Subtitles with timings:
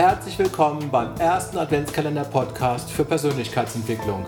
[0.00, 4.24] Herzlich willkommen beim ersten Adventskalender-Podcast für Persönlichkeitsentwicklung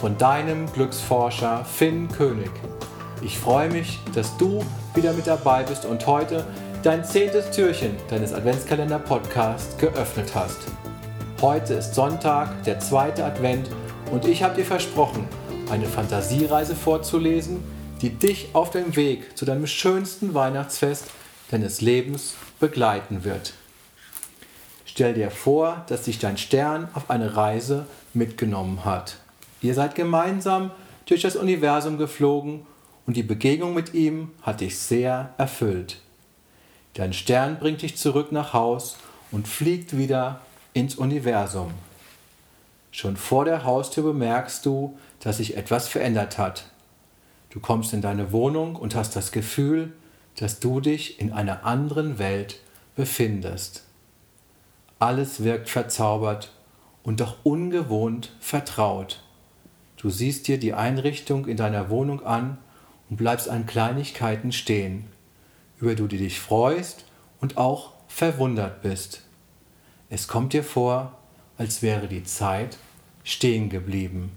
[0.00, 2.50] von deinem Glücksforscher Finn König.
[3.22, 4.64] Ich freue mich, dass du
[4.96, 6.44] wieder mit dabei bist und heute
[6.82, 10.58] dein zehntes Türchen deines Adventskalender-Podcasts geöffnet hast.
[11.40, 13.70] Heute ist Sonntag, der zweite Advent
[14.10, 15.28] und ich habe dir versprochen,
[15.70, 17.62] eine Fantasiereise vorzulesen,
[18.00, 21.04] die dich auf dem Weg zu deinem schönsten Weihnachtsfest
[21.52, 23.52] deines Lebens begleiten wird.
[24.94, 29.16] Stell dir vor, dass dich dein Stern auf eine Reise mitgenommen hat.
[29.62, 30.70] Ihr seid gemeinsam
[31.06, 32.66] durch das Universum geflogen
[33.06, 35.96] und die Begegnung mit ihm hat dich sehr erfüllt.
[36.92, 38.98] Dein Stern bringt dich zurück nach Haus
[39.30, 40.42] und fliegt wieder
[40.74, 41.72] ins Universum.
[42.90, 46.66] Schon vor der Haustür bemerkst du, dass sich etwas verändert hat.
[47.48, 49.94] Du kommst in deine Wohnung und hast das Gefühl,
[50.36, 52.60] dass du dich in einer anderen Welt
[52.94, 53.84] befindest.
[55.02, 56.52] Alles wirkt verzaubert
[57.02, 59.20] und doch ungewohnt vertraut.
[59.96, 62.58] Du siehst dir die Einrichtung in deiner Wohnung an
[63.10, 65.08] und bleibst an Kleinigkeiten stehen,
[65.80, 67.04] über die du dich freust
[67.40, 69.22] und auch verwundert bist.
[70.08, 71.18] Es kommt dir vor,
[71.58, 72.78] als wäre die Zeit
[73.24, 74.30] stehen geblieben.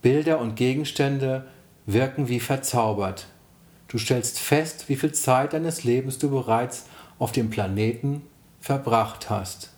[0.00, 1.46] Bilder und Gegenstände
[1.84, 3.26] wirken wie verzaubert.
[3.88, 6.86] Du stellst fest, wie viel Zeit deines Lebens du bereits
[7.18, 8.22] auf dem Planeten
[8.64, 9.68] verbracht hast.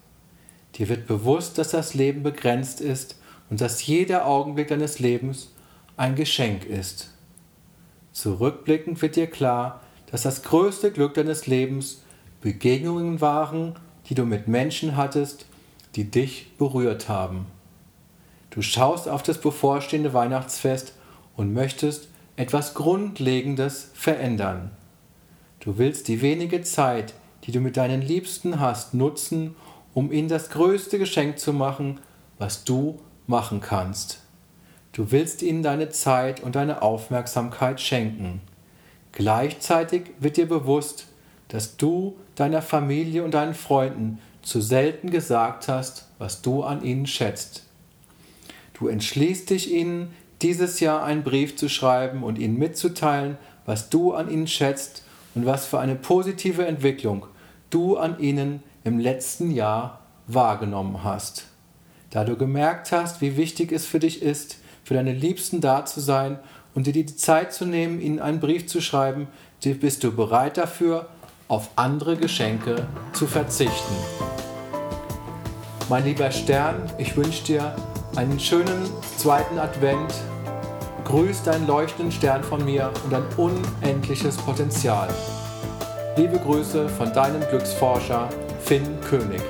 [0.77, 3.17] Dir wird bewusst, dass das Leben begrenzt ist
[3.51, 5.53] und dass jeder Augenblick deines Lebens
[5.97, 7.13] ein Geschenk ist.
[8.13, 9.81] Zurückblickend wird dir klar,
[10.13, 12.05] dass das größte Glück deines Lebens
[12.41, 13.75] Begegnungen waren,
[14.09, 15.47] die du mit Menschen hattest,
[15.97, 17.47] die dich berührt haben.
[18.51, 20.93] Du schaust auf das bevorstehende Weihnachtsfest
[21.37, 22.07] und möchtest
[22.37, 24.71] etwas Grundlegendes verändern.
[25.59, 27.15] Du willst die wenige Zeit,
[27.47, 29.55] die du mit deinen Liebsten hast, nutzen,
[29.95, 32.01] um ihnen das größte Geschenk zu machen,
[32.39, 34.21] was du machen kannst.
[34.93, 38.41] Du willst ihnen deine Zeit und deine Aufmerksamkeit schenken.
[39.13, 41.07] Gleichzeitig wird dir bewusst,
[41.49, 47.07] dass du deiner Familie und deinen Freunden zu selten gesagt hast, was du an ihnen
[47.07, 47.65] schätzt.
[48.75, 54.13] Du entschließt dich ihnen, dieses Jahr einen Brief zu schreiben und ihnen mitzuteilen, was du
[54.13, 55.03] an ihnen schätzt
[55.35, 57.27] und was für eine positive Entwicklung
[57.71, 61.47] du an ihnen im letzten Jahr wahrgenommen hast.
[62.11, 66.01] Da du gemerkt hast, wie wichtig es für dich ist, für deine Liebsten da zu
[66.01, 66.39] sein
[66.75, 69.29] und dir die Zeit zu nehmen, ihnen einen Brief zu schreiben,
[69.63, 71.09] bist du bereit dafür,
[71.49, 73.95] auf andere Geschenke zu verzichten.
[75.89, 77.75] Mein lieber Stern, ich wünsche dir
[78.17, 80.15] einen schönen zweiten Advent.
[81.05, 85.09] Grüß deinen leuchtenden Stern von mir und ein unendliches Potenzial.
[86.17, 88.31] Liebe Grüße von deinem Glücksforscher
[88.65, 89.43] Finn König.